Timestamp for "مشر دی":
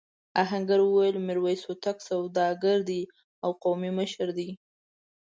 3.99-4.49